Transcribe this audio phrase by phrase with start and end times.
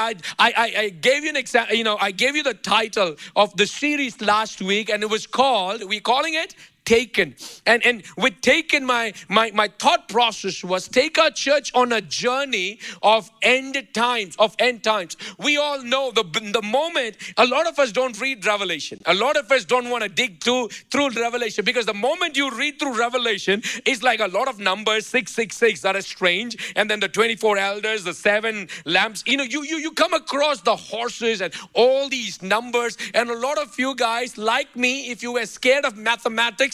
[0.00, 3.56] I, I, I gave you an example, you know, I gave you the title of
[3.56, 7.34] the series last week, and it was called, we're calling it taken.
[7.66, 12.00] And and with taken my my my thought process was take our church on a
[12.00, 15.16] journey of end times of end times.
[15.38, 19.00] We all know the the moment a lot of us don't read revelation.
[19.06, 22.50] A lot of us don't want to dig through through revelation because the moment you
[22.50, 26.72] read through revelation it's like a lot of numbers 666 that are strange.
[26.76, 29.24] And then the 24 elders the seven lamps.
[29.26, 32.98] You know you you you come across the horses and all these numbers.
[33.14, 36.73] And a lot of you guys like me if you were scared of mathematics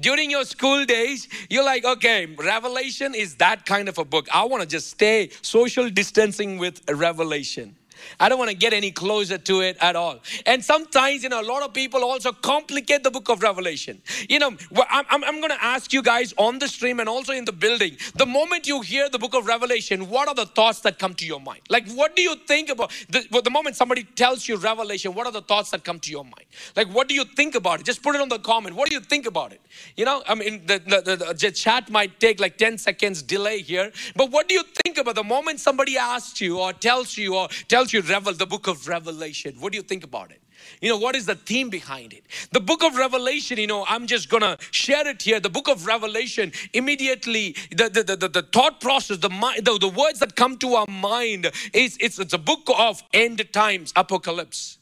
[0.00, 4.28] during your school days, you're like, okay, Revelation is that kind of a book.
[4.32, 7.77] I want to just stay social distancing with Revelation.
[8.20, 10.18] I don't want to get any closer to it at all.
[10.46, 14.00] And sometimes, you know, a lot of people also complicate the book of Revelation.
[14.28, 14.56] You know,
[14.90, 17.52] I'm, I'm, I'm going to ask you guys on the stream and also in the
[17.52, 21.14] building the moment you hear the book of Revelation, what are the thoughts that come
[21.14, 21.60] to your mind?
[21.68, 25.32] Like, what do you think about the, the moment somebody tells you Revelation, what are
[25.32, 26.46] the thoughts that come to your mind?
[26.76, 27.86] Like, what do you think about it?
[27.86, 28.76] Just put it on the comment.
[28.76, 29.60] What do you think about it?
[29.96, 33.62] You know, I mean, the, the, the, the chat might take like 10 seconds delay
[33.62, 37.34] here, but what do you think about the moment somebody asks you or tells you
[37.34, 39.56] or tells you Revel, the book of Revelation?
[39.58, 40.40] What do you think about it?
[40.80, 42.24] You know, what is the theme behind it?
[42.52, 45.40] The book of Revelation, you know, I'm just gonna share it here.
[45.40, 49.28] The book of Revelation, immediately, the, the, the, the, thought process, the,
[49.62, 53.52] the, the words that come to our mind is it's, it's a book of end
[53.52, 54.78] times, apocalypse.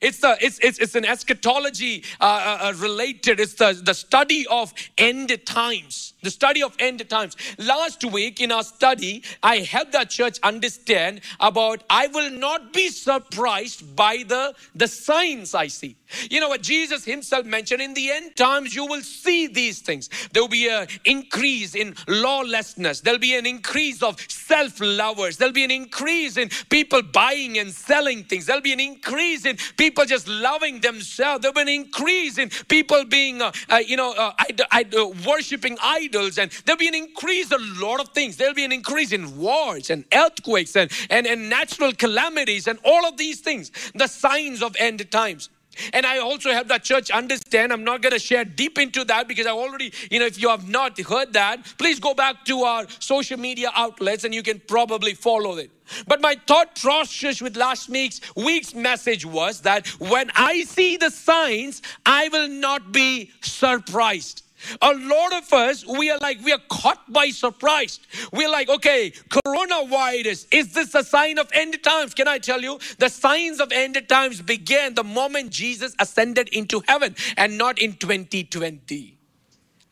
[0.00, 3.40] It's the it's it's, it's an eschatology uh, uh, uh, related.
[3.40, 6.14] It's the the study of end times.
[6.26, 7.36] The study of end times.
[7.56, 12.88] Last week in our study, I helped the church understand about I will not be
[12.88, 15.94] surprised by the the signs I see.
[16.30, 20.08] You know what Jesus himself mentioned in the end times you will see these things.
[20.32, 23.00] There will be an increase in lawlessness.
[23.00, 25.36] There'll be an increase of self-lovers.
[25.36, 28.46] There'll be an increase in people buying and selling things.
[28.46, 31.42] There'll be an increase in people just loving themselves.
[31.42, 34.32] There'll be an increase in people being, uh, uh, you know, uh,
[34.72, 36.15] uh, worshiping idols.
[36.16, 38.36] And there'll be an increase a lot of things.
[38.36, 43.06] There'll be an increase in wars and earthquakes and, and, and natural calamities and all
[43.06, 43.70] of these things.
[43.94, 45.50] The signs of end times.
[45.92, 47.72] And I also help that church understand.
[47.72, 50.48] I'm not going to share deep into that because I already, you know, if you
[50.48, 54.60] have not heard that, please go back to our social media outlets and you can
[54.60, 55.70] probably follow it.
[56.06, 61.10] But my thought process with last week's week's message was that when I see the
[61.10, 64.42] signs, I will not be surprised.
[64.80, 68.00] A lot of us, we are like, we are caught by surprise.
[68.32, 72.14] We're like, okay, coronavirus, is this a sign of end times?
[72.14, 72.78] Can I tell you?
[72.98, 77.94] The signs of end times began the moment Jesus ascended into heaven and not in
[77.94, 79.16] 2020.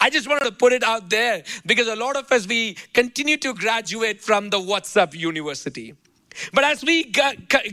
[0.01, 3.37] I just wanted to put it out there because a lot of us, we continue
[3.39, 5.95] to graduate from the WhatsApp university.
[6.53, 7.13] But as we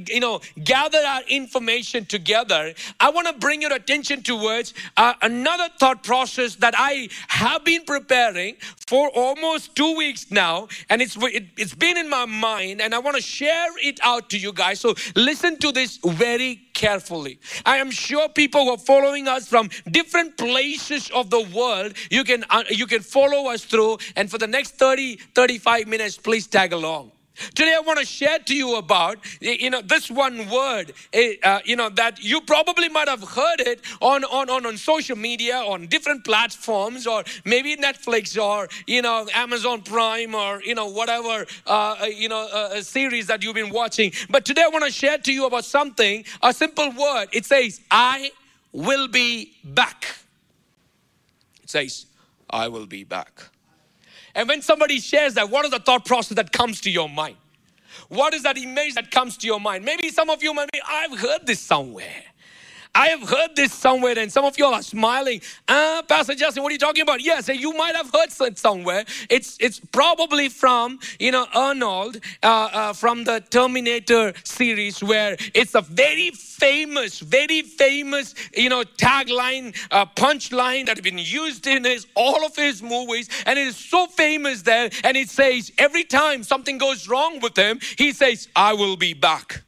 [0.08, 5.70] you know gather our information together, I want to bring your attention towards uh, another
[5.80, 8.56] thought process that I have been preparing
[8.88, 13.00] for almost two weeks now, and it's it, it's been in my mind, and I
[13.00, 14.80] want to share it out to you guys.
[14.80, 17.40] So listen to this very carefully.
[17.66, 22.24] I am sure people who are following us from different places of the world, you
[22.24, 26.48] can uh, you can follow us through, and for the next 30 35 minutes, please
[26.48, 27.12] tag along.
[27.56, 31.60] Today, I want to share to you about, you know, this one word, eh, uh,
[31.66, 35.58] you know, that you probably might have heard it on, on, on, on social media,
[35.58, 41.46] on different platforms, or maybe Netflix, or, you know, Amazon Prime, or, you know, whatever,
[41.68, 44.12] uh, uh you know, uh, a series that you've been watching.
[44.30, 47.28] But today, I want to share to you about something, a simple word.
[47.34, 48.32] It says, I
[48.72, 50.06] will be back.
[51.64, 52.06] It says,
[52.50, 53.42] I will be back.
[54.36, 57.38] And when somebody shares that, what is the thought process that comes to your mind?
[58.10, 59.86] What is that image that comes to your mind?
[59.86, 62.24] Maybe some of you might be, I've heard this somewhere.
[62.94, 65.42] I have heard this somewhere, and some of you are smiling.
[65.68, 67.22] Ah, Pastor Justin, what are you talking about?
[67.22, 69.06] Yes, you might have heard it somewhere.
[69.30, 75.74] It's it's probably from you know Arnold uh, uh, from the Terminator series, where it's
[75.74, 81.86] a very famous, very famous you know tagline, uh, punchline that has been used in
[81.86, 84.90] his all of his movies, and it is so famous there.
[85.06, 89.14] And it says every time something goes wrong with him, he says, "I will be
[89.14, 89.64] back."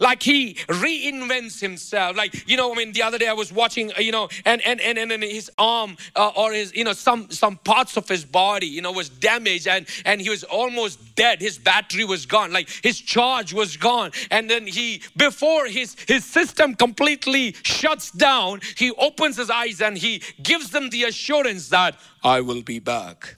[0.00, 2.16] Like he reinvents himself.
[2.16, 4.80] Like you know i mean the other day i was watching you know and and
[4.80, 8.66] and, and his arm uh, or his you know some some parts of his body
[8.66, 11.40] you know was damaged and and he was almost dead.
[11.40, 12.52] His battery was gone.
[12.52, 14.12] Like his charge was gone.
[14.30, 19.96] And then he before his his system completely shuts down he opens his eyes and
[19.96, 23.37] he gives them the assurance that i will be back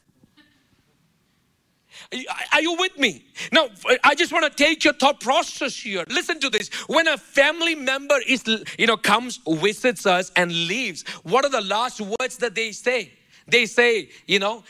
[2.53, 3.25] Are you with me?
[3.53, 3.69] Now,
[4.03, 6.05] I just want to take your thought process here.
[6.09, 6.69] Listen to this.
[6.89, 8.45] When a family member is,
[8.77, 13.12] you know, comes, visits us, and leaves, what are the last words that they say?
[13.47, 14.65] They say, you know,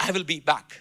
[0.00, 0.80] I will be back.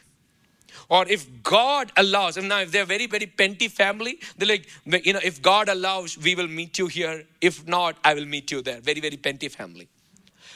[0.87, 4.67] Or if God allows, and now if they're very, very penty family, they're like,
[5.05, 7.25] you know, if God allows, we will meet you here.
[7.41, 8.79] If not, I will meet you there.
[8.79, 9.89] Very, very penty family.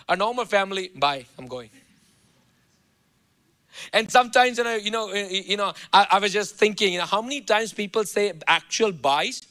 [0.07, 1.69] A normal family, bye, I'm going.
[3.93, 7.05] And sometimes, you know, you know, you know I, I was just thinking, you know,
[7.05, 9.41] how many times people say actual buys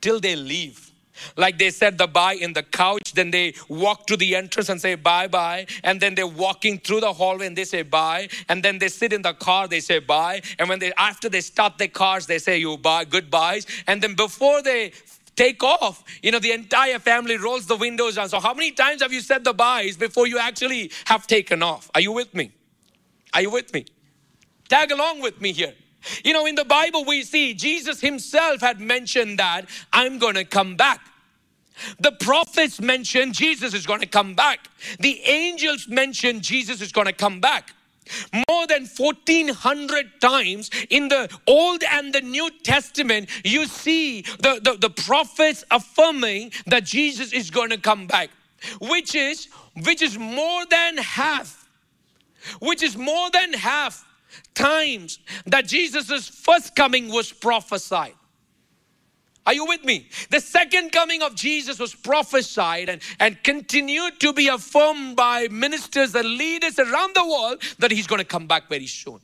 [0.00, 0.92] till they leave?
[1.36, 4.80] Like they said the bye in the couch, then they walk to the entrance and
[4.80, 5.66] say bye bye.
[5.84, 8.28] And then they're walking through the hallway and they say bye.
[8.48, 10.42] And then they sit in the car, they say bye.
[10.58, 13.66] And when they after they start their cars, they say you bye, goodbyes.
[13.86, 14.92] And then before they
[15.36, 18.28] take off, you know, the entire family rolls the windows down.
[18.28, 21.90] So how many times have you said the byes before you actually have taken off?
[21.94, 22.52] Are you with me?
[23.34, 23.86] Are you with me?
[24.68, 25.74] Tag along with me here.
[26.24, 30.44] You know, in the Bible, we see Jesus himself had mentioned that I'm going to
[30.44, 31.00] come back.
[32.00, 34.68] The prophets mentioned Jesus is going to come back.
[35.00, 37.72] The angels mentioned Jesus is going to come back.
[38.48, 44.76] More than 1400 times in the Old and the New Testament, you see the, the,
[44.80, 48.30] the prophets affirming that Jesus is going to come back,
[48.80, 49.48] which is
[49.84, 51.61] which is more than half
[52.60, 54.06] which is more than half
[54.54, 58.14] times that Jesus' first coming was prophesied.
[59.44, 60.08] Are you with me?
[60.30, 66.14] The second coming of Jesus was prophesied and, and continued to be affirmed by ministers
[66.14, 69.18] and leaders around the world that he's going to come back very soon.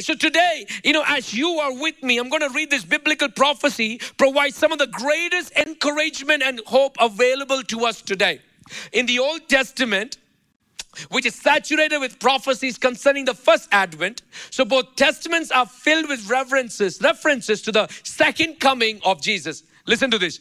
[0.00, 3.30] So today, you know, as you are with me, I'm going to read this biblical
[3.30, 8.40] prophecy, provide some of the greatest encouragement and hope available to us today.
[8.92, 10.18] In the Old Testament,
[11.10, 14.22] which is saturated with prophecies concerning the first advent.
[14.50, 19.64] So both testaments are filled with references, references to the second coming of Jesus.
[19.86, 20.40] Listen to this.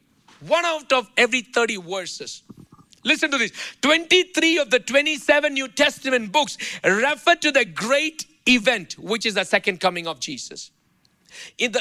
[0.47, 2.43] One out of every 30 verses.
[3.05, 8.99] Listen to this 23 of the 27 New Testament books refer to the great event,
[8.99, 10.71] which is the second coming of Jesus.
[11.63, 11.79] Uh,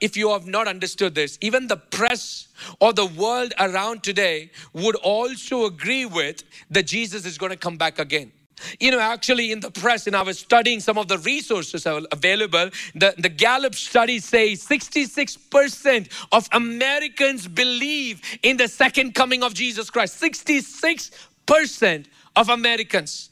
[0.00, 2.48] if you have not understood this, even the press
[2.80, 7.76] or the world around today would also agree with that Jesus is going to come
[7.76, 8.32] back again.
[8.78, 12.70] You know, actually, in the press, and I was studying some of the resources available,
[12.94, 19.90] the, the Gallup study says 66% of Americans believe in the second coming of Jesus
[19.90, 20.20] Christ.
[20.20, 22.06] 66%
[22.36, 23.30] of Americans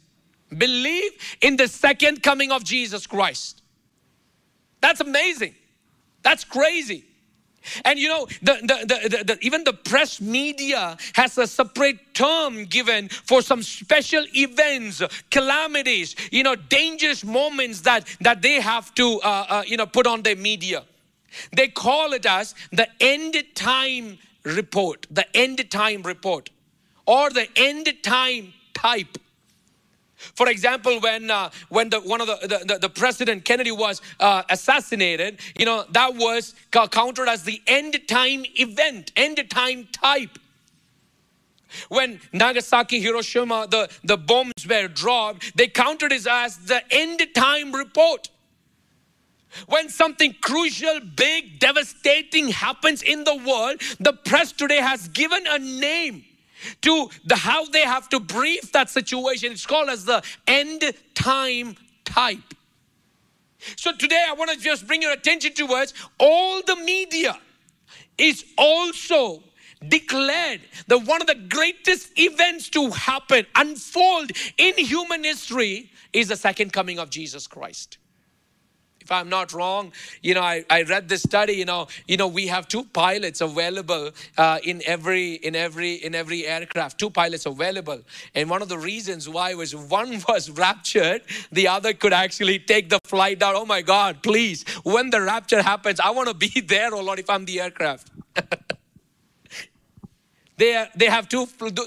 [0.57, 3.63] believe in the second coming of Jesus Christ.
[4.81, 5.55] That's amazing.
[6.29, 7.07] That's crazy.
[7.87, 13.09] And you know, the, the, the, even the press media has a separate term given
[13.09, 19.47] for some special events, calamities, you know, dangerous moments that, that they have to, uh,
[19.49, 20.85] uh, you know, put on their media.
[21.57, 26.51] They call it as the end time report, the end time report,
[27.07, 29.17] or the end time type.
[30.19, 34.43] For example, when uh, when the one of the, the, the president Kennedy was uh,
[34.51, 40.39] assassinated, you know that was counted as the end time event, end time type.
[41.89, 47.73] When Nagasaki, Hiroshima, the, the bombs were dropped, they counted it as the end time
[47.73, 48.31] report.
[49.67, 55.59] When something crucial, big, devastating happens in the world, the press today has given a
[55.59, 56.25] name
[56.83, 59.53] to the how they have to brief that situation.
[59.53, 60.83] It's called as the end
[61.15, 62.55] time type.
[63.77, 67.39] So today I want to just bring your attention towards all the media
[68.17, 69.43] is also
[69.87, 76.37] declared that one of the greatest events to happen, unfold in human history is the
[76.37, 77.99] second coming of Jesus Christ
[79.09, 79.91] if I'm not wrong,
[80.23, 83.41] you know, I, I read this study, you know, you know, we have two pilots
[83.41, 88.01] available uh, in every in every in every aircraft, two pilots available.
[88.35, 92.91] And one of the reasons why was one was raptured, the other could actually take
[92.91, 93.55] the flight down.
[93.57, 97.19] Oh my God, please, when the rapture happens, I want to be there, oh Lord,
[97.19, 98.11] if I'm the aircraft.
[100.59, 101.47] They, they have two,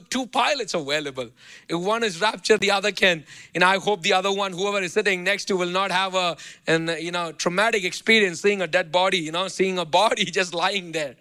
[0.10, 1.30] two pilots available.
[1.68, 3.25] If one is raptured, the other can.
[3.54, 6.38] And I hope the other one, whoever is sitting next to, will not have a
[6.68, 10.54] an, you know, traumatic experience seeing a dead body, you know, seeing a body just
[10.54, 11.16] lying there.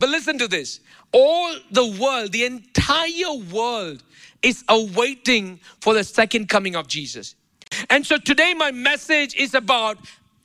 [0.00, 0.80] But listen to this
[1.12, 4.02] all the world, the entire world
[4.42, 7.36] is awaiting for the second coming of Jesus.
[7.88, 9.98] And so today, my message is about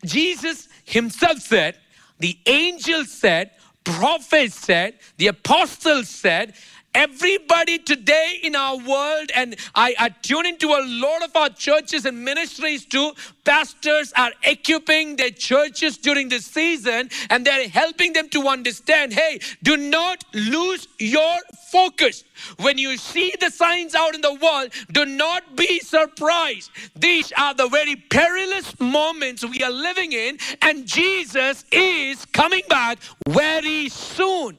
[0.05, 1.77] Jesus Himself said,
[2.19, 3.51] the angel said,
[3.83, 6.53] prophets said, the apostles said,
[6.95, 12.05] everybody today in our world, and I, I tune into a lot of our churches
[12.05, 13.13] and ministries too.
[13.43, 19.39] Pastors are equipping their churches during this season and they're helping them to understand hey,
[19.61, 21.37] do not lose your
[21.71, 22.23] focus.
[22.59, 26.71] When you see the signs out in the world, do not be surprised.
[26.95, 32.99] These are the very perilous moments we are living in, and Jesus is coming back
[33.27, 34.57] very soon.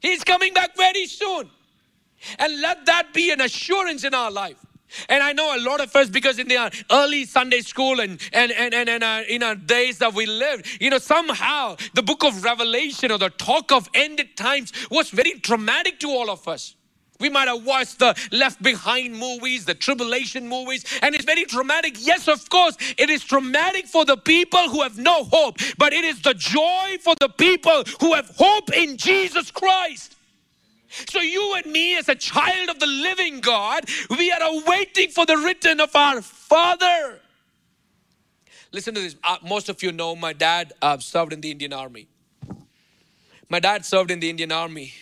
[0.00, 1.50] He's coming back very soon.
[2.38, 4.56] And let that be an assurance in our life.
[5.08, 8.50] And I know a lot of us, because in the early Sunday school and, and,
[8.52, 12.24] and, and, and uh, in our days that we lived, you know, somehow the book
[12.24, 16.74] of Revelation or the talk of ended times was very dramatic to all of us.
[17.20, 21.96] We might have watched the Left Behind movies, the tribulation movies, and it's very traumatic.
[21.98, 26.04] Yes, of course, it is traumatic for the people who have no hope, but it
[26.04, 30.14] is the joy for the people who have hope in Jesus Christ.
[31.10, 33.84] So, you and me, as a child of the living God,
[34.16, 37.20] we are awaiting for the return of our Father.
[38.72, 39.16] Listen to this.
[39.24, 42.06] Uh, most of you know my dad uh, served in the Indian Army.
[43.48, 44.92] My dad served in the Indian Army.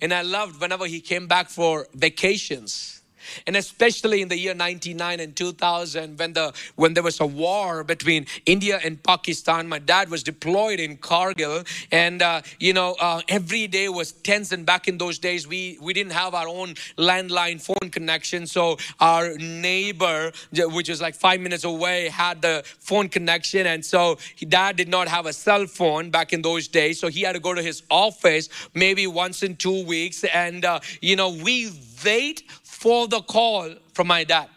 [0.00, 2.97] And I loved whenever he came back for vacations
[3.46, 7.84] and especially in the year 99 and 2000 when the when there was a war
[7.84, 11.66] between india and pakistan my dad was deployed in kargil.
[11.90, 14.52] And uh, you know uh, every day was tense.
[14.52, 18.46] And back in those days we we didn't have our own landline phone connection.
[18.46, 23.66] So our neighbor which was like five minutes away had the phone connection.
[23.66, 24.18] And so
[24.48, 27.00] dad did not have a cell phone back in those days.
[27.00, 30.24] So he had to go to his office maybe once in two weeks.
[30.24, 31.72] And uh, you know we
[32.04, 32.44] wait
[32.78, 34.48] for the call from my dad.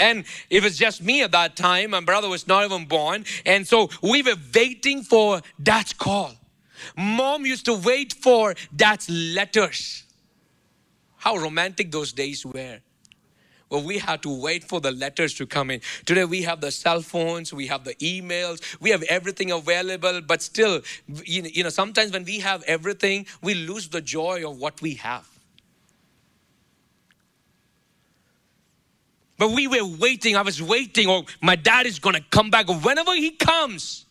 [0.00, 1.90] And it was just me at that time.
[1.90, 3.24] My brother was not even born.
[3.46, 6.32] And so we were waiting for dad's call.
[6.96, 10.02] Mom used to wait for dad's letters.
[11.18, 12.80] How romantic those days were.
[13.70, 15.80] Well, we had to wait for the letters to come in.
[16.04, 20.42] Today we have the cell phones, we have the emails, we have everything available, but
[20.42, 20.82] still,
[21.24, 25.26] you know, sometimes when we have everything, we lose the joy of what we have.
[29.38, 30.36] But we were waiting.
[30.36, 31.08] I was waiting.
[31.08, 32.68] or my dad is going to come back.
[32.68, 34.06] Whenever he comes,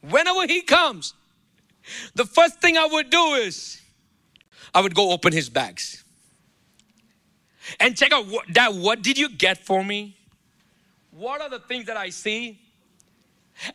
[0.00, 1.14] whenever he comes,
[2.14, 3.80] the first thing I would do is
[4.74, 6.04] I would go open his bags
[7.80, 10.16] and check out what, dad, what did you get for me?
[11.10, 12.60] What are the things that I see?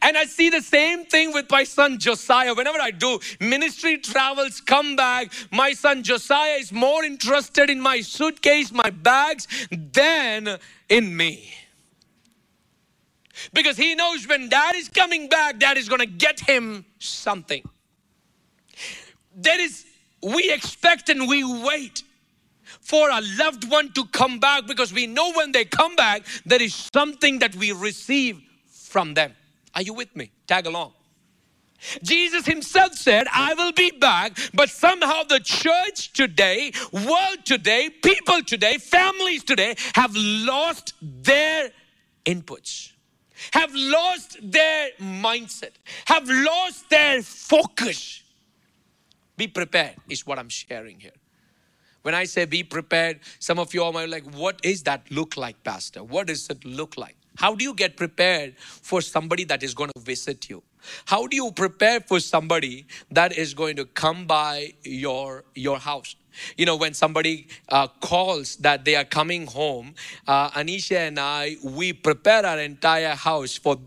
[0.01, 2.53] And I see the same thing with my son Josiah.
[2.53, 8.01] Whenever I do ministry travels, come back, my son Josiah is more interested in my
[8.01, 10.57] suitcase, my bags, than
[10.89, 11.53] in me.
[13.51, 17.63] Because he knows when dad is coming back, dad is going to get him something.
[19.35, 19.85] There is,
[20.21, 22.03] we expect and we wait
[22.81, 26.61] for a loved one to come back because we know when they come back, there
[26.61, 29.33] is something that we receive from them.
[29.75, 30.31] Are you with me?
[30.47, 30.93] Tag along.
[32.01, 38.41] Jesus himself said, I will be back, but somehow the church today, world today, people
[38.41, 41.71] today, families today have lost their
[42.25, 42.93] inputs,
[43.51, 45.71] have lost their mindset,
[46.05, 48.23] have lost their focus.
[49.35, 51.11] Be prepared, is what I'm sharing here.
[52.03, 55.63] When I say be prepared, some of you are like, what is that look like,
[55.63, 56.03] Pastor?
[56.03, 57.17] What does it look like?
[57.37, 60.63] How do you get prepared for somebody that is going to visit you?
[61.05, 66.15] How do you prepare for somebody that is going to come by your your house?
[66.57, 69.93] You know, when somebody uh, calls that they are coming home,
[70.27, 73.77] uh, Anisha and I, we prepare our entire house for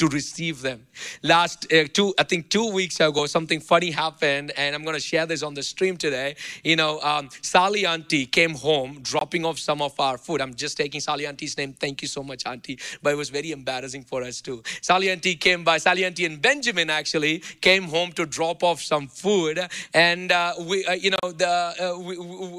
[0.00, 0.86] to receive them.
[1.22, 5.00] Last uh, two, I think two weeks ago, something funny happened, and I'm going to
[5.00, 6.36] share this on the stream today.
[6.64, 10.40] You know, um, Sally Auntie came home dropping off some of our food.
[10.40, 11.74] I'm just taking Sally Auntie's name.
[11.74, 12.78] Thank you so much, Auntie.
[13.02, 14.62] But it was very embarrassing for us too.
[14.80, 15.76] Sally Auntie came by.
[15.76, 19.60] Sally Auntie and Benjamin actually came home to drop off some food,
[19.92, 22.16] and uh, we, uh, you know, the uh, we,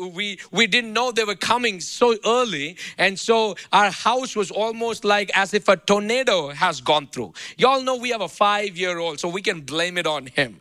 [0.09, 5.03] we we didn't know they were coming so early, and so our house was almost
[5.03, 7.30] like as if a tornado has gone through.
[7.57, 10.59] Y'all know we have a five year old, so we can blame it on him.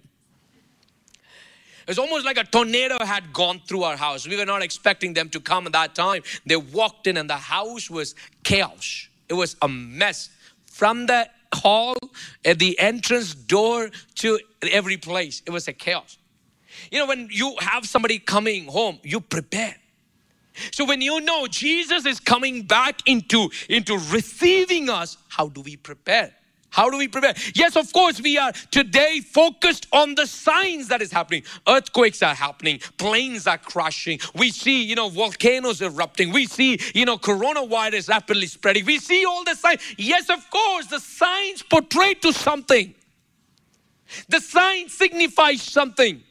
[1.87, 4.27] was almost like a tornado had gone through our house.
[4.27, 6.23] We were not expecting them to come at that time.
[6.47, 9.09] They walked in, and the house was chaos.
[9.29, 10.31] It was a mess.
[10.67, 11.97] From the hall,
[12.45, 14.39] at the entrance door to
[14.71, 16.19] every place, it was a chaos.
[16.91, 19.77] You know, when you have somebody coming home, you prepare.
[20.73, 25.77] So when you know Jesus is coming back into, into receiving us, how do we
[25.77, 26.35] prepare?
[26.71, 27.35] How do we prepare?
[27.55, 31.43] Yes, of course, we are today focused on the signs that is happening.
[31.69, 34.21] Earthquakes are happening, planes are crashing.
[34.37, 36.33] We see, you know, volcanoes erupting.
[36.33, 38.87] We see, you know, coronavirus rapidly spreading.
[38.87, 39.81] We see all the signs.
[39.99, 42.95] Yes, of course, the signs portray to something.
[44.29, 46.23] The sign signifies something.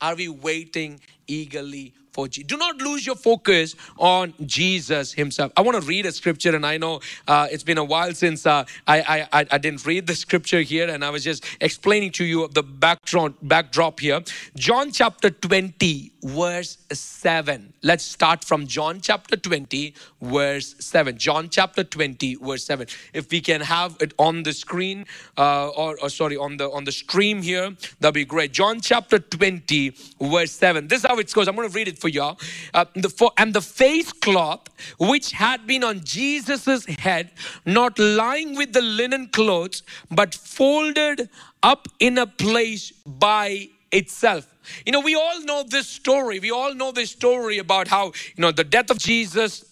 [0.00, 2.46] Are we waiting eagerly for Jesus.
[2.46, 5.52] Do not lose your focus on Jesus Himself.
[5.56, 8.46] I want to read a scripture, and I know uh, it's been a while since
[8.46, 12.24] uh, I, I, I didn't read the scripture here, and I was just explaining to
[12.24, 14.20] you the backdrop, backdrop here.
[14.56, 17.72] John chapter 20, verse 7.
[17.82, 21.16] Let's start from John chapter 20, verse 7.
[21.18, 22.86] John chapter 20, verse 7.
[23.14, 25.06] If we can have it on the screen,
[25.38, 28.52] uh, or, or sorry, on the on the stream here, that'd be great.
[28.52, 29.90] John chapter 20,
[30.20, 30.88] verse 7.
[30.88, 31.48] This is how it goes.
[31.48, 32.36] I'm going to read it for you.
[32.74, 37.30] Uh, the, and the face cloth which had been on Jesus's head,
[37.64, 41.28] not lying with the linen clothes, but folded
[41.62, 44.46] up in a place by itself.
[44.86, 46.38] You know, we all know this story.
[46.38, 49.64] We all know this story about how, you know, the death of Jesus,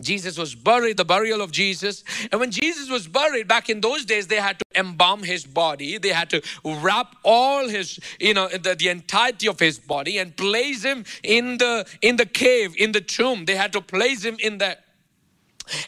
[0.00, 2.04] Jesus was buried, the burial of Jesus.
[2.30, 5.98] And when Jesus was buried back in those days, they had to embalm his body.
[5.98, 10.36] They had to wrap all his, you know, the, the entirety of his body and
[10.36, 13.44] place him in the in the cave, in the tomb.
[13.44, 14.78] They had to place him in there.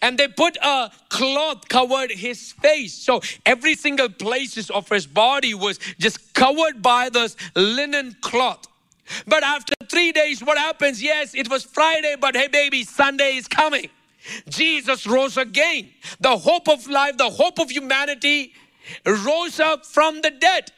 [0.03, 2.95] And they put a cloth covered his face.
[2.95, 8.67] So every single places of his body was just covered by this linen cloth.
[9.27, 11.03] But after three days, what happens?
[11.03, 13.89] Yes, it was Friday, but hey, baby, Sunday is coming.
[14.49, 15.89] Jesus rose again.
[16.21, 18.53] The hope of life, the hope of humanity
[19.07, 20.73] rose up from the dead.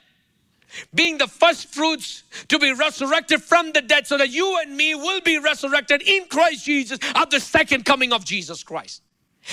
[0.94, 4.94] Being the first fruits to be resurrected from the dead, so that you and me
[4.94, 9.02] will be resurrected in Christ Jesus at the second coming of Jesus Christ.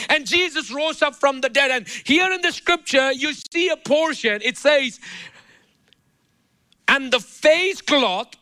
[0.08, 1.72] And Jesus rose up from the dead.
[1.72, 5.00] And here in the scripture, you see a portion, it says,
[6.88, 8.36] And the face cloth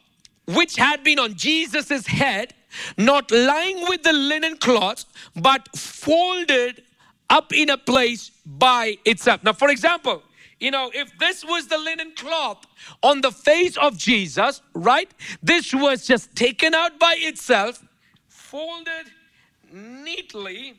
[0.47, 2.53] which had been on Jesus' head
[2.97, 5.05] not lying with the linen cloth,
[5.35, 6.83] but folded
[7.29, 9.43] up in a place by itself.
[9.43, 10.23] Now, for example,
[10.59, 12.65] you know, if this was the linen cloth
[13.03, 15.11] on the face of Jesus, right?
[15.43, 17.83] This was just taken out by itself,
[18.27, 19.11] folded
[19.71, 20.75] neatly,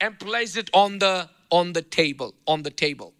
[0.00, 3.14] and placed it on the on the table, on the table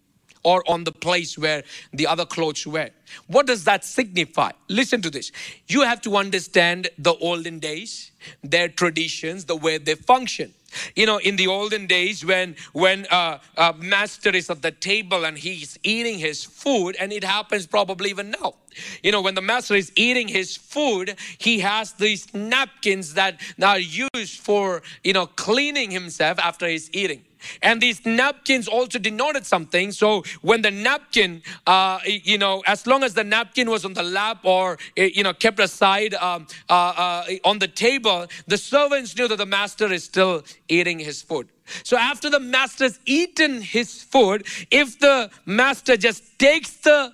[0.48, 2.88] or on the place where the other clothes were.
[3.26, 4.52] What does that signify?
[4.68, 5.30] Listen to this.
[5.66, 10.54] You have to understand the olden days, their traditions, the way they function.
[10.96, 15.24] You know, in the olden days, when when uh, uh, master is at the table
[15.26, 18.54] and he's eating his food, and it happens probably even now.
[19.02, 23.78] You know, when the master is eating his food, he has these napkins that are
[23.78, 27.22] used for you know cleaning himself after he's eating.
[27.62, 29.92] And these napkins also denoted something.
[29.92, 34.03] So when the napkin, uh, you know, as long as the napkin was on the
[34.03, 39.16] lap or, eh, you know, kept aside um, uh, uh, on the table, the servants
[39.16, 41.48] knew that the master is still eating his food.
[41.83, 47.12] So after the master's eaten his food, if the master just takes the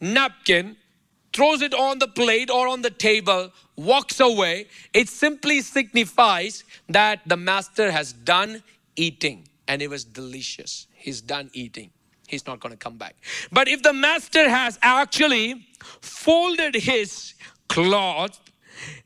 [0.00, 0.76] napkin,
[1.32, 7.20] throws it on the plate or on the table, walks away, it simply signifies that
[7.26, 8.62] the master has done
[8.96, 10.86] eating and it was delicious.
[10.92, 11.92] He's done eating.
[12.28, 13.16] He's not going to come back.
[13.50, 15.66] But if the master has actually
[16.02, 17.32] folded his
[17.70, 18.38] cloth,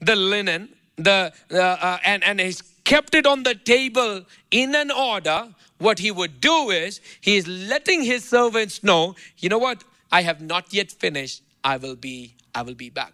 [0.01, 4.91] the linen, the uh, uh, and and he's kept it on the table in an
[4.91, 9.85] order, what he would do is he is letting his servants know, you know what?
[10.11, 11.45] I have not yet finished.
[11.63, 13.13] I will be I will be back.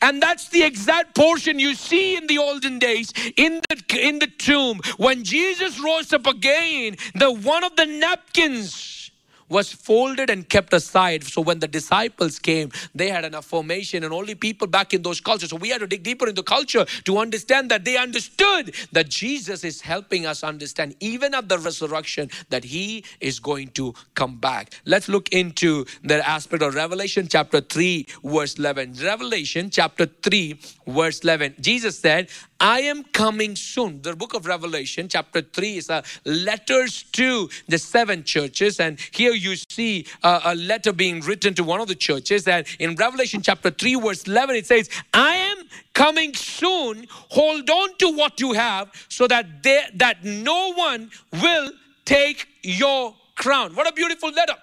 [0.00, 4.26] And that's the exact portion you see in the olden days in the in the
[4.26, 4.80] tomb.
[4.96, 8.93] When Jesus rose up again the one of the napkins
[9.48, 11.24] was folded and kept aside.
[11.24, 15.20] So when the disciples came, they had an affirmation, and only people back in those
[15.20, 15.50] cultures.
[15.50, 19.64] So we had to dig deeper into culture to understand that they understood that Jesus
[19.64, 24.74] is helping us understand, even at the resurrection, that He is going to come back.
[24.84, 28.94] Let's look into the aspect of Revelation chapter 3, verse 11.
[29.02, 31.56] Revelation chapter 3, verse 11.
[31.60, 32.28] Jesus said,
[32.60, 34.02] I am coming soon.
[34.02, 38.80] The book of Revelation, chapter 3, is a letters to the seven churches.
[38.80, 42.46] And here you see a, a letter being written to one of the churches.
[42.46, 45.58] And in Revelation chapter 3, verse 11, it says, I am
[45.92, 47.06] coming soon.
[47.10, 51.70] Hold on to what you have so that, there, that no one will
[52.04, 53.74] take your crown.
[53.74, 54.56] What a beautiful letter.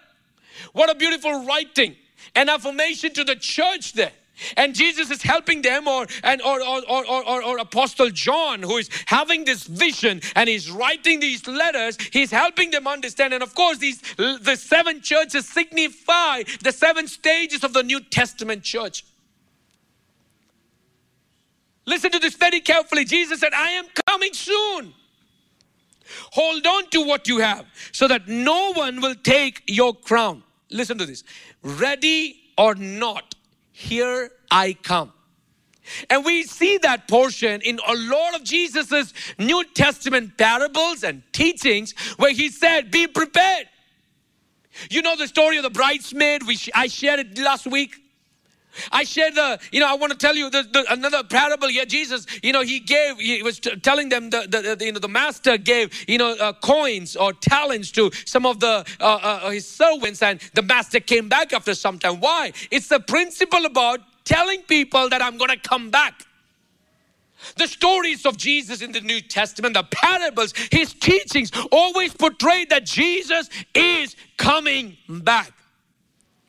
[0.74, 1.96] What a beautiful writing.
[2.36, 4.12] An affirmation to the church there
[4.58, 8.78] and Jesus is helping them, or and or or, or, or, or Apostle John, who
[8.78, 13.34] is having this vision and he's writing these letters, he's helping them understand.
[13.34, 18.64] And of course, these the seven churches signify the seven stages of the New Testament
[18.64, 19.06] church.
[21.86, 23.06] Listen to this very carefully.
[23.06, 24.94] Jesus said, I am coming soon.
[26.34, 30.44] Hold on to what you have so that no one will take your crown.
[30.70, 31.24] Listen to this.
[31.64, 33.36] Ready or not,
[33.82, 35.12] here I come.
[36.10, 41.94] And we see that portion in a lot of Jesus's New Testament parables and teachings
[42.18, 43.68] where he said, Be prepared.
[44.90, 48.01] You know the story of the bridesmaid, we, I shared it last week.
[48.92, 51.86] I shared the, you know, I want to tell you the, the, another parable here.
[51.86, 55.00] Jesus, you know, he gave, he was t- telling them the, the, the, you know,
[55.00, 59.50] the master gave, you know, uh, coins or talents to some of the uh, uh,
[59.50, 62.20] his servants, and the master came back after some time.
[62.20, 62.54] Why?
[62.70, 66.26] It's the principle about telling people that I'm going to come back.
[67.58, 72.86] The stories of Jesus in the New Testament, the parables, his teachings always portray that
[72.86, 75.52] Jesus is coming back.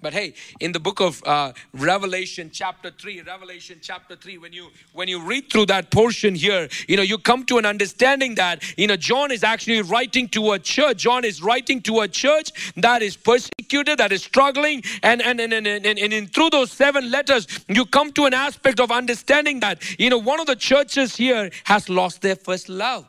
[0.02, 4.70] But hey, in the book of uh, Revelation, chapter three, Revelation chapter three, when you
[4.94, 8.64] when you read through that portion here, you know you come to an understanding that
[8.76, 10.98] you know John is actually writing to a church.
[10.98, 15.52] John is writing to a church that is persecuted, that is struggling, and and and
[15.52, 18.90] and, and, and, and in through those seven letters, you come to an aspect of
[18.90, 23.06] understanding that you know one of the churches here has lost their first love.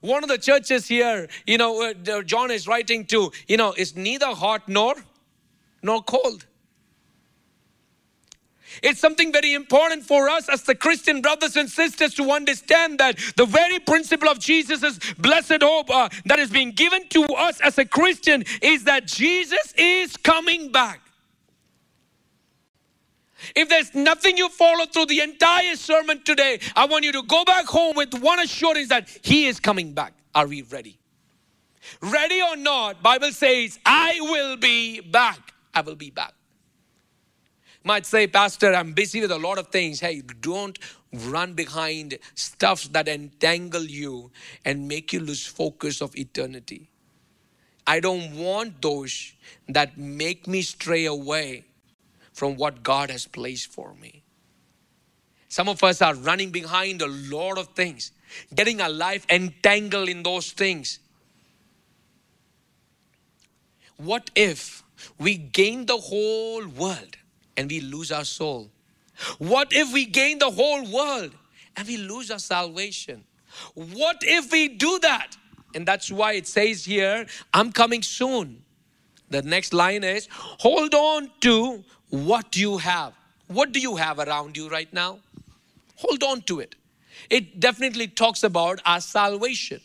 [0.00, 3.94] One of the churches here, you know, uh, John is writing to, you know, is
[3.96, 4.94] neither hot nor
[5.84, 6.46] nor cold.
[8.82, 13.18] It's something very important for us as the Christian brothers and sisters to understand that
[13.36, 17.78] the very principle of Jesus' blessed hope uh, that is being given to us as
[17.78, 21.00] a Christian is that Jesus is coming back.
[23.54, 27.44] If there's nothing you follow through the entire sermon today, I want you to go
[27.44, 30.14] back home with one assurance that He is coming back.
[30.34, 30.98] Are we ready?
[32.00, 35.53] Ready or not, Bible says, I will be back.
[35.74, 36.32] I will be back.
[37.82, 40.00] Might say, Pastor, I'm busy with a lot of things.
[40.00, 40.78] Hey, don't
[41.12, 44.30] run behind stuff that entangle you
[44.64, 46.88] and make you lose focus of eternity.
[47.86, 49.34] I don't want those
[49.68, 51.64] that make me stray away
[52.32, 54.22] from what God has placed for me.
[55.48, 58.12] Some of us are running behind a lot of things,
[58.54, 60.98] getting our life entangled in those things.
[63.96, 64.83] What if
[65.18, 67.16] we gain the whole world
[67.56, 68.70] and we lose our soul?
[69.38, 71.32] What if we gain the whole world
[71.76, 73.24] and we lose our salvation?
[73.74, 75.36] What if we do that?
[75.74, 78.62] And that's why it says here, I'm coming soon.
[79.30, 83.12] The next line is, hold on to what you have.
[83.48, 85.18] What do you have around you right now?
[85.96, 86.76] Hold on to it.
[87.30, 89.80] It definitely talks about our salvation.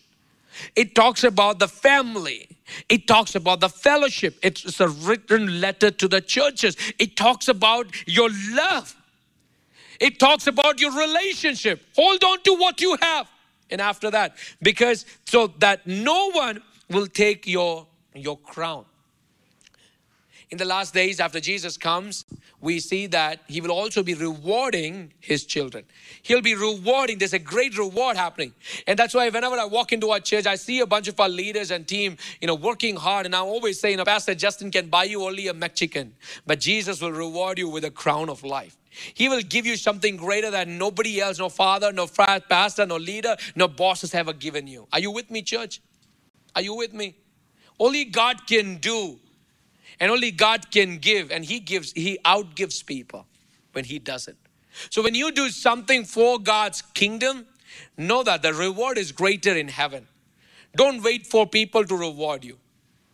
[0.76, 2.48] It talks about the family.
[2.88, 4.38] It talks about the fellowship.
[4.44, 6.76] It's a written letter to the churches.
[6.98, 8.96] It talks about your love.
[10.00, 11.84] It talks about your relationship.
[11.96, 13.30] Hold on to what you have.
[13.70, 17.86] And after that, because so that no one will take your,
[18.16, 18.86] your crown.
[20.50, 22.26] In the last days, after Jesus comes,
[22.62, 25.86] we see that he will also be rewarding his children.
[26.24, 27.18] He'll be rewarding.
[27.18, 28.54] There's a great reward happening.
[28.86, 31.30] And that's why whenever I walk into our church, I see a bunch of our
[31.30, 33.26] leaders and team, you know, working hard.
[33.26, 36.60] And I always say, you know, Pastor Justin can buy you only a Mexican, but
[36.60, 38.76] Jesus will reward you with a crown of life.
[39.14, 43.38] He will give you something greater than nobody else, no father, no pastor, no leader,
[43.56, 44.88] no boss has ever given you.
[44.92, 45.82] Are you with me, church?
[46.56, 47.16] Are you with me?
[47.80, 49.20] Only God can do
[50.00, 53.26] and only God can give, and He gives, He outgives people
[53.74, 54.38] when He does it.
[54.90, 57.46] So when you do something for God's kingdom,
[57.98, 60.08] know that the reward is greater in heaven.
[60.76, 62.58] Don't wait for people to reward you.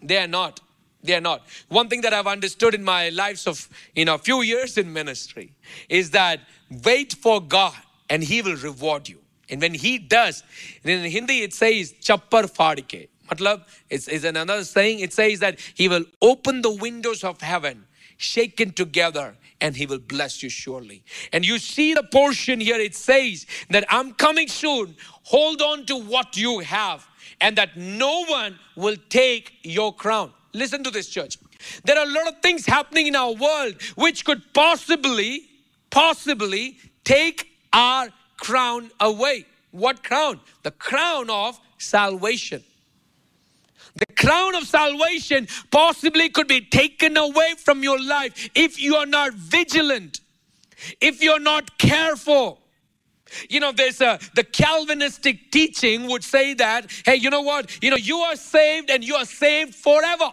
[0.01, 0.59] They are not.
[1.03, 1.43] They are not.
[1.69, 4.91] One thing that I've understood in my lives of you know a few years in
[4.91, 5.53] ministry
[5.87, 6.41] is that
[6.83, 7.75] wait for God
[8.09, 9.19] and He will reward you.
[9.49, 10.43] And when He does,
[10.83, 13.07] in Hindi it says chappar fadike.
[13.29, 14.99] Matlab, it's, it's another saying.
[14.99, 17.85] It says that He will open the windows of heaven,
[18.17, 21.03] shaken together, and He will bless you surely.
[21.33, 24.95] And you see the portion here, it says that I'm coming soon.
[25.23, 27.07] Hold on to what you have,
[27.41, 30.31] and that no one will take your crown.
[30.53, 31.37] Listen to this, church.
[31.83, 35.49] There are a lot of things happening in our world which could possibly,
[35.89, 39.45] possibly take our crown away.
[39.71, 40.39] What crown?
[40.63, 42.63] The crown of salvation.
[43.95, 49.05] The crown of salvation possibly could be taken away from your life if you are
[49.05, 50.19] not vigilant,
[50.99, 52.59] if you're not careful.
[53.49, 57.81] You know, there's a the Calvinistic teaching would say that, hey, you know what?
[57.83, 60.31] You know, you are saved and you are saved forever.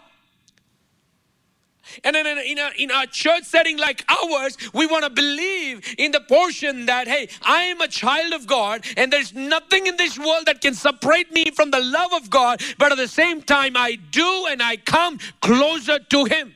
[2.04, 6.12] And in, in, a, in a church setting like ours, we want to believe in
[6.12, 10.18] the portion that, hey, I am a child of God and there's nothing in this
[10.18, 12.62] world that can separate me from the love of God.
[12.78, 16.54] But at the same time, I do and I come closer to Him.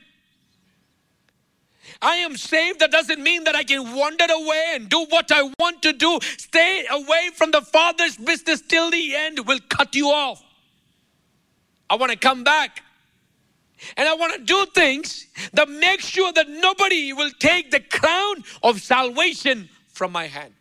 [2.01, 2.79] I am saved.
[2.79, 6.19] That doesn't mean that I can wander away and do what I want to do.
[6.37, 10.43] Stay away from the Father's business till the end will cut you off.
[11.89, 12.83] I want to come back.
[13.95, 18.43] And I want to do things that make sure that nobody will take the crown
[18.63, 20.53] of salvation from my hand.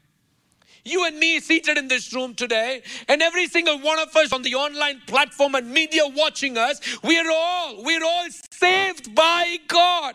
[0.85, 4.43] You and me seated in this room today, and every single one of us on
[4.43, 10.15] the online platform and media watching us, we're all, we're all saved by God.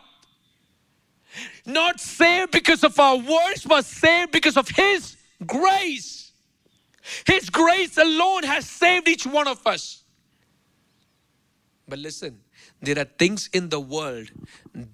[1.65, 6.31] Not saved because of our works, but saved because of His grace.
[7.25, 10.03] His grace alone has saved each one of us.
[11.87, 12.39] But listen,
[12.81, 14.31] there are things in the world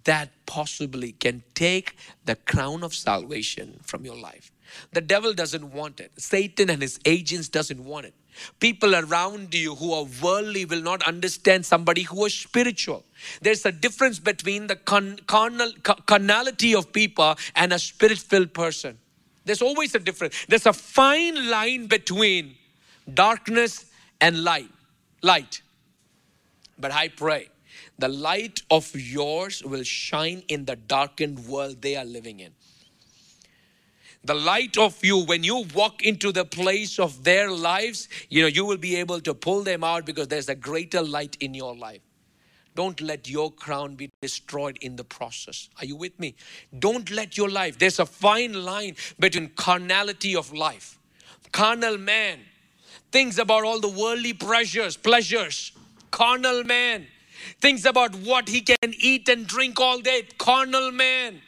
[0.03, 1.95] that possibly can take
[2.25, 4.51] the crown of salvation from your life.
[4.91, 6.11] The devil doesn't want it.
[6.17, 8.13] Satan and his agents doesn't want it.
[8.59, 13.05] People around you who are worldly will not understand somebody who is spiritual.
[13.41, 18.97] There's a difference between the con- carnal, carnality of people and a spirit-filled person.
[19.45, 20.45] There's always a difference.
[20.49, 22.55] There's a fine line between
[23.11, 23.85] darkness
[24.19, 24.69] and light.
[25.23, 25.61] Light.
[26.77, 27.49] But I pray
[27.99, 32.53] the light of yours will shine in the darkened world they are living in.
[34.23, 38.47] The light of you, when you walk into the place of their lives, you know,
[38.47, 41.75] you will be able to pull them out because there's a greater light in your
[41.75, 42.01] life.
[42.75, 45.69] Don't let your crown be destroyed in the process.
[45.79, 46.35] Are you with me?
[46.77, 50.99] Don't let your life, there's a fine line between carnality of life,
[51.51, 52.39] carnal man,
[53.11, 55.71] thinks about all the worldly pressures, pleasures,
[56.11, 57.07] carnal man
[57.61, 60.23] thinks about what he can eat and drink all day.
[60.37, 61.41] Carnal man.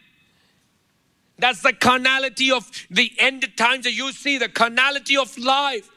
[1.37, 5.89] That's the carnality of the end times that you see, the carnality of life.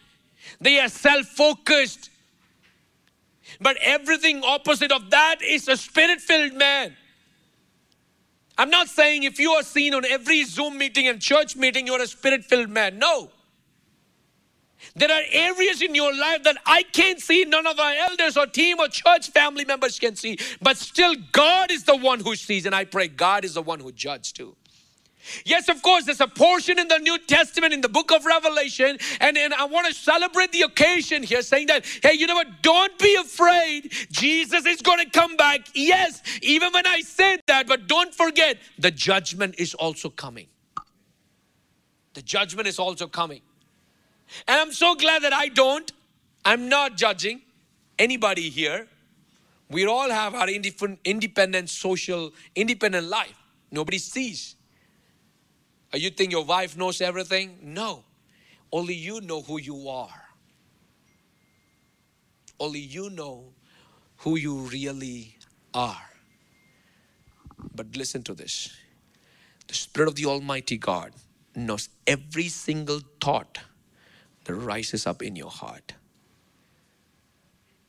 [0.60, 2.10] They are self focused.
[3.60, 6.96] But everything opposite of that is a spirit filled man.
[8.56, 12.00] I'm not saying if you are seen on every Zoom meeting and church meeting, you're
[12.00, 12.98] a spirit filled man.
[12.98, 13.30] No.
[14.94, 18.46] There are areas in your life that I can't see, none of our elders or
[18.46, 22.66] team or church family members can see, but still God is the one who sees,
[22.66, 24.54] and I pray God is the one who judges too.
[25.44, 28.98] Yes, of course, there's a portion in the New Testament in the book of Revelation,
[29.20, 32.62] and, and I want to celebrate the occasion here, saying that, hey, you know what?
[32.62, 33.92] Don't be afraid.
[34.10, 35.60] Jesus is going to come back.
[35.74, 40.48] Yes, even when I said that, but don't forget, the judgment is also coming.
[42.14, 43.42] The judgment is also coming.
[44.48, 45.90] And I'm so glad that I don't.
[46.44, 47.42] I'm not judging
[47.98, 48.88] anybody here.
[49.70, 53.36] We all have our independent social, independent life.
[53.70, 54.56] Nobody sees.
[55.94, 57.58] You think your wife knows everything?
[57.62, 58.04] No.
[58.70, 60.22] Only you know who you are.
[62.58, 63.52] Only you know
[64.18, 65.36] who you really
[65.74, 66.10] are.
[67.74, 68.74] But listen to this
[69.68, 71.12] the Spirit of the Almighty God
[71.54, 73.58] knows every single thought
[74.44, 75.94] that rises up in your heart.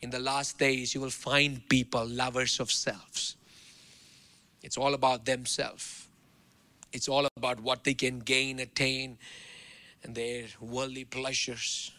[0.02, 3.38] In the last days, you will find people lovers of selves.
[4.62, 6.08] It's all about themselves.
[6.92, 9.18] It's all about what they can gain, attain,
[10.04, 11.92] and their worldly pleasures.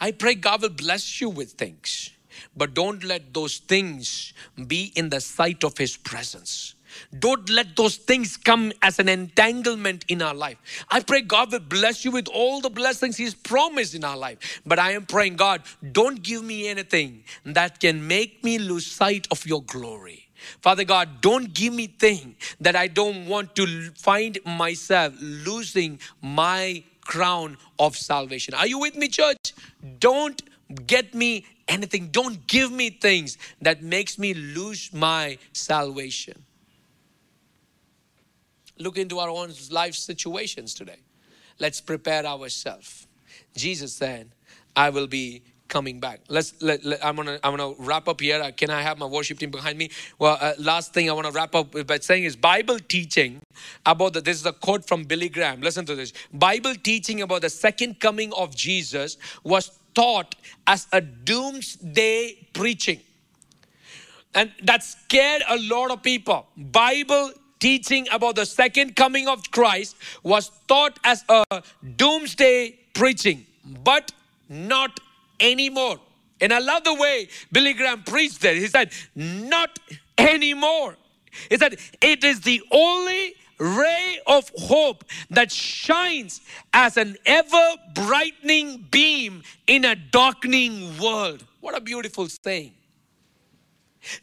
[0.00, 2.10] I pray God will bless you with things,
[2.56, 4.32] but don't let those things
[4.66, 6.74] be in the sight of His presence.
[7.18, 10.58] Don't let those things come as an entanglement in our life.
[10.90, 14.62] I pray God will bless you with all the blessings He's promised in our life.
[14.66, 19.26] But I am praying, God, don't give me anything that can make me lose sight
[19.30, 20.28] of your glory.
[20.60, 26.84] Father God, don't give me thing that I don't want to find myself losing my
[27.00, 28.54] crown of salvation.
[28.54, 29.54] Are you with me, church?
[29.98, 30.40] Don't
[30.86, 32.08] get me anything.
[32.08, 36.44] Don't give me things that makes me lose my salvation.
[38.78, 40.98] Look into our own life situations today.
[41.58, 43.06] Let's prepare ourselves.
[43.56, 44.30] Jesus said,
[44.74, 46.20] I will be coming back.
[46.28, 46.54] Let's.
[46.62, 47.38] Let, let, I'm gonna.
[47.42, 48.40] I'm gonna wrap up here.
[48.40, 49.90] Uh, can I have my worship team behind me?
[50.18, 53.40] Well, uh, last thing I want to wrap up by saying is Bible teaching
[53.84, 54.20] about the.
[54.20, 55.60] This is a quote from Billy Graham.
[55.60, 56.12] Listen to this.
[56.32, 60.34] Bible teaching about the second coming of Jesus was taught
[60.66, 63.00] as a doomsday preaching,
[64.34, 66.46] and that scared a lot of people.
[66.56, 67.32] Bible
[67.64, 71.62] teaching about the second coming of Christ was taught as a
[71.96, 73.46] doomsday preaching,
[73.82, 74.12] but
[74.50, 75.00] not
[75.40, 75.98] anymore.
[76.42, 78.54] And I love the way Billy Graham preached that.
[78.54, 79.78] He said, Not
[80.18, 80.96] anymore.
[81.48, 86.42] He said, It is the only ray of hope that shines
[86.74, 91.42] as an ever brightening beam in a darkening world.
[91.62, 92.74] What a beautiful saying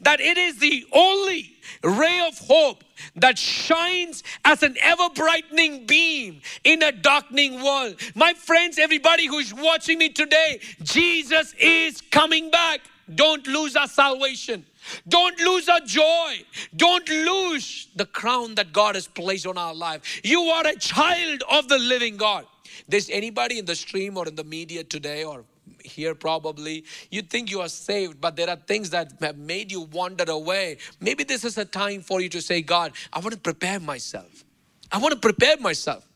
[0.00, 1.52] that it is the only
[1.82, 2.84] ray of hope
[3.16, 7.96] that shines as an ever brightening beam in a darkening world.
[8.14, 12.80] My friends, everybody who is watching me today, Jesus is coming back.
[13.14, 14.64] Don't lose our salvation.
[15.08, 16.42] Don't lose our joy.
[16.76, 20.20] Don't lose the crown that God has placed on our life.
[20.24, 22.46] You are a child of the living God.
[22.88, 25.44] There's anybody in the stream or in the media today or
[25.84, 26.84] here probably.
[27.10, 30.78] You think you are saved but there are things that have made you wander away.
[31.00, 34.44] Maybe this is a time for you to say god i want to prepare myself.
[34.90, 36.06] I want to prepare myself.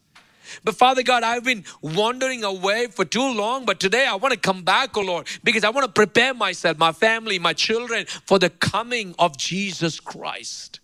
[0.63, 4.39] But Father God, I've been wandering away for too long, but today I want to
[4.39, 8.39] come back, oh Lord, because I want to prepare myself, my family, my children for
[8.39, 10.81] the coming of Jesus Christ,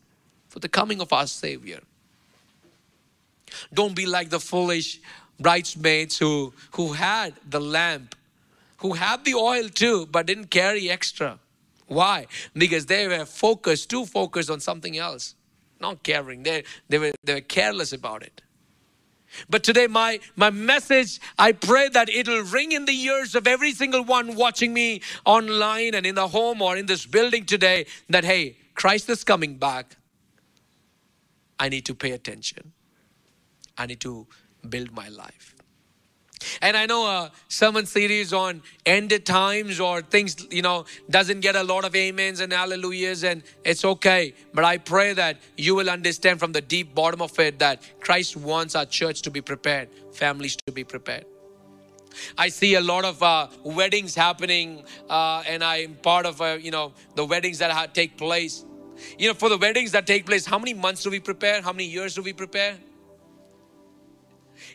[0.48, 1.80] for the coming of our Savior.
[3.72, 5.00] Don't be like the foolish
[5.38, 8.14] bridesmaids who, who had the lamp
[8.82, 11.38] who had the oil too, but didn't carry extra.
[11.86, 12.26] Why?
[12.54, 15.34] Because they were focused, too focused on something else,
[15.80, 16.42] not caring.
[16.42, 18.42] They, they, were, they were careless about it.
[19.48, 23.72] But today, my, my message, I pray that it'll ring in the ears of every
[23.72, 28.24] single one watching me online and in the home or in this building today that,
[28.24, 29.96] hey, Christ is coming back.
[31.58, 32.72] I need to pay attention.
[33.78, 34.26] I need to
[34.68, 35.54] build my life.
[36.60, 41.56] And I know a sermon series on ended times or things, you know, doesn't get
[41.56, 44.34] a lot of amens and hallelujahs, and it's okay.
[44.54, 48.36] But I pray that you will understand from the deep bottom of it that Christ
[48.36, 51.26] wants our church to be prepared, families to be prepared.
[52.36, 56.70] I see a lot of uh, weddings happening, uh, and I'm part of, uh, you
[56.70, 58.64] know, the weddings that take place.
[59.18, 61.62] You know, for the weddings that take place, how many months do we prepare?
[61.62, 62.76] How many years do we prepare?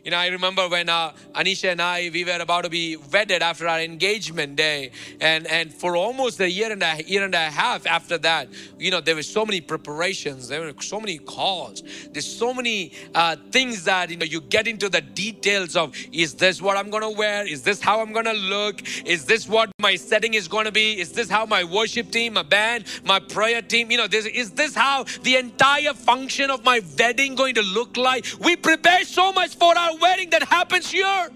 [0.08, 3.42] You know, I remember when uh, Anisha and I, we were about to be wedded
[3.42, 4.92] after our engagement day.
[5.20, 8.48] And, and for almost a year and a year and a half after that,
[8.80, 10.48] you know, there were so many preparations.
[10.48, 11.84] There were so many calls.
[12.10, 16.36] There's so many uh, things that, you know, you get into the details of, is
[16.36, 17.46] this what I'm going to wear?
[17.46, 18.82] Is this how I'm going to look?
[19.06, 21.02] Is this what my setting is going to be?
[21.02, 24.52] Is this how my worship team, my band, my prayer team, you know, this, is
[24.52, 28.26] this how the entire function of my wedding going to look like?
[28.40, 31.30] We prepare so much for our wedding that happens here.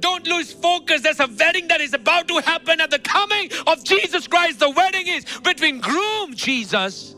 [0.00, 1.02] Don't lose focus.
[1.02, 4.58] There's a wedding that is about to happen at the coming of Jesus Christ.
[4.58, 7.14] The wedding is between groom Jesus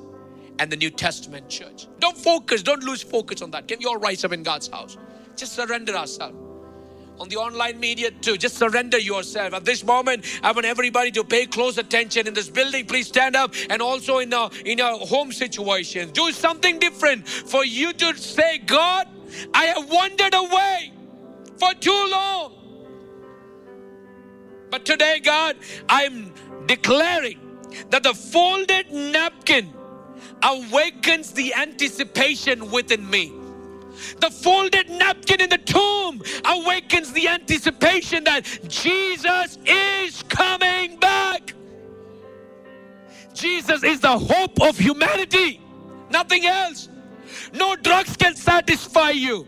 [0.59, 1.87] and the New Testament church.
[1.99, 3.69] Don't focus, don't lose focus on that.
[3.69, 4.97] Can you all rise up in God's house?
[5.37, 6.37] Just surrender ourselves.
[7.21, 9.53] On the online media too, just surrender yourself.
[9.53, 12.87] At this moment, I want everybody to pay close attention in this building.
[12.87, 16.11] Please stand up and also in a, in a home situation.
[16.13, 19.09] Do something different for you to say, God,
[19.55, 20.93] I have wandered away
[21.59, 22.55] for too long.
[24.71, 25.57] But today, God,
[25.89, 26.33] I'm
[26.67, 27.41] declaring
[27.91, 29.73] that the folded napkin
[30.43, 33.33] awakens the anticipation within me.
[34.21, 41.55] The folded napkin in the tomb awakens the anticipation that Jesus is coming back.
[43.35, 45.61] Jesus is the hope of humanity,
[46.11, 46.89] nothing else.
[47.53, 49.47] No drugs can satisfy you.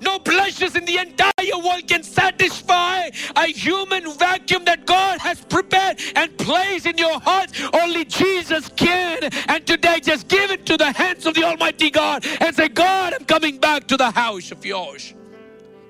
[0.00, 6.00] No pleasures in the entire world can satisfy a human vacuum that God has prepared
[6.14, 7.50] and placed in your heart.
[7.74, 9.24] Only Jesus can.
[9.48, 13.14] And today, just give it to the hands of the Almighty God and say, God,
[13.14, 15.14] I'm coming back to the house of yours.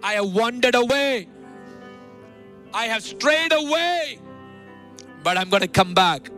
[0.03, 1.29] I have wandered away.
[2.73, 4.19] I have strayed away.
[5.23, 6.31] But I'm going to come back.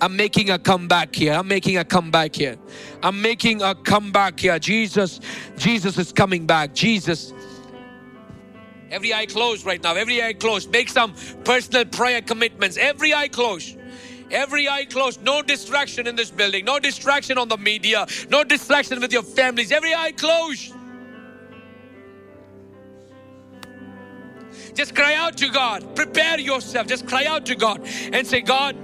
[0.00, 1.34] I'm making a comeback here.
[1.34, 2.56] I'm making a comeback here.
[3.02, 4.58] I'm making a comeback here.
[4.58, 5.20] Jesus,
[5.58, 6.74] Jesus is coming back.
[6.74, 7.32] Jesus.
[8.90, 9.94] Every eye closed right now.
[9.94, 10.70] Every eye closed.
[10.70, 12.76] Make some personal prayer commitments.
[12.78, 13.76] Every eye closed.
[14.30, 15.22] Every eye closed.
[15.22, 16.64] No distraction in this building.
[16.64, 18.06] No distraction on the media.
[18.30, 19.70] No distraction with your families.
[19.70, 20.74] Every eye closed.
[24.74, 25.94] Just cry out to God.
[25.94, 26.86] Prepare yourself.
[26.86, 28.76] Just cry out to God and say, God,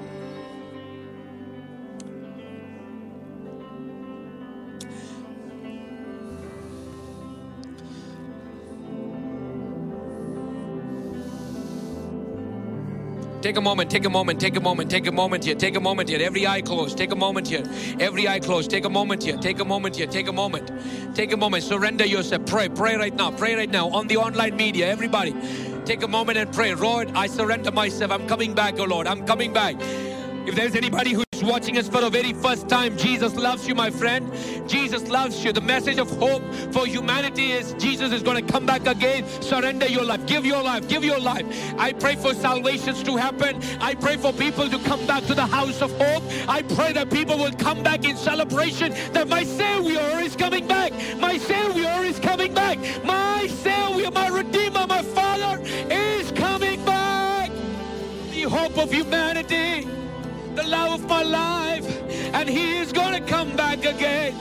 [13.47, 15.81] Take a moment, take a moment, take a moment, take a moment here, take a
[15.81, 16.21] moment here.
[16.21, 17.63] Every eye closed, take a moment here.
[18.01, 20.69] Every eye closed, take a moment here, take a moment here, take a moment.
[21.15, 22.45] Take a moment, surrender yourself.
[22.47, 24.89] Pray, pray right now, pray right now on the online media.
[24.89, 25.33] Everybody,
[25.85, 26.75] take a moment and pray.
[26.75, 28.11] Lord, I surrender myself.
[28.11, 29.77] I'm coming back, oh Lord, I'm coming back.
[30.49, 33.91] If there's anybody who's watching us for the very first time, Jesus loves you, my
[33.91, 34.31] friend.
[34.69, 35.53] Jesus loves you.
[35.53, 39.25] The message of hope for humanity is Jesus is going to come back again.
[39.41, 40.25] Surrender your life.
[40.27, 40.89] Give your life.
[40.89, 41.47] Give your life.
[41.79, 43.61] I pray for salvations to happen.
[43.81, 46.23] I pray for people to come back to the house of hope.
[46.49, 50.93] I pray that people will come back in celebration that my Savior is coming back.
[51.19, 52.79] My Savior is coming back.
[53.05, 57.51] My Savior, my Redeemer, my Father is coming back.
[58.31, 59.96] The hope of humanity
[60.67, 61.87] love of my life,
[62.35, 64.35] and He is going to come back again.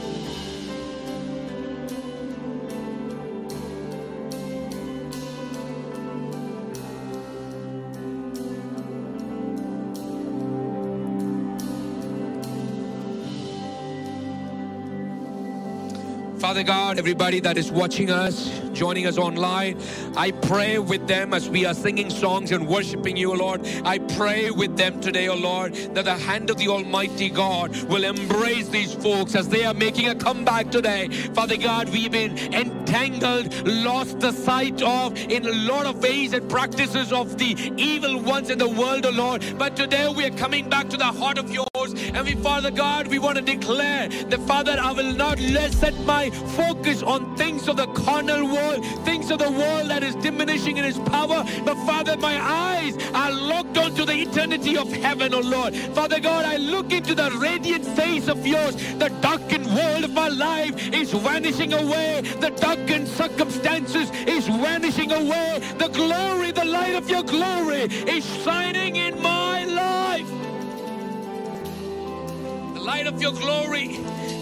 [16.45, 19.81] Father God, everybody that is watching us, joining us online,
[20.15, 23.65] I pray with them as we are singing songs and worshiping you, Lord.
[23.83, 28.03] I pray with them today, O Lord, that the hand of the Almighty God will
[28.03, 31.07] embrace these folks as they are making a comeback today.
[31.33, 36.47] Father God, we've been entangled, lost the sight of in a lot of ways and
[36.47, 39.43] practices of the evil ones in the world, O Lord.
[39.57, 41.65] But today we are coming back to the heart of yours.
[42.13, 45.93] And we, Father God, we want to declare that, Father, I will not let set
[46.01, 50.77] my focus on things of the carnal world, things of the world that is diminishing
[50.77, 51.43] in its power.
[51.63, 55.75] But Father, my eyes are locked onto the eternity of heaven, oh Lord.
[55.75, 58.75] Father God, I look into the radiant face of yours.
[58.97, 62.21] The darkened world of my life is vanishing away.
[62.39, 65.61] The darkened circumstances is vanishing away.
[65.77, 70.29] The glory, the light of your glory is shining in my life.
[72.73, 73.97] The light of your glory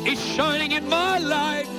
[0.06, 1.70] is shining in my life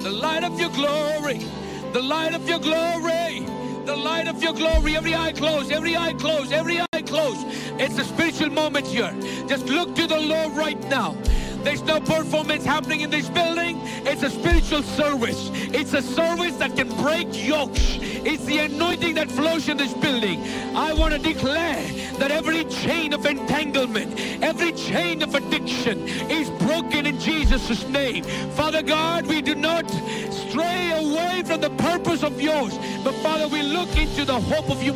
[0.00, 1.44] the light of your glory,
[1.92, 3.40] the light of your glory,
[3.84, 4.96] the light of your glory.
[4.96, 7.46] Every eye closed, every eye closed, every eye closed.
[7.78, 9.14] It's a spiritual moment here.
[9.46, 11.16] Just look to the Lord right now.
[11.62, 13.78] There's no performance happening in this building.
[14.06, 15.50] It's a spiritual service.
[15.52, 17.98] It's a service that can break yokes.
[18.00, 20.42] It's the anointing that flows in this building.
[20.74, 21.82] I want to declare
[22.18, 28.24] that every chain of entanglement, every chain of addiction is broken in Jesus' name.
[28.54, 29.88] Father God, we do not
[30.50, 34.82] stray away from the purpose of yours, but Father, we look into the hope of
[34.82, 34.88] you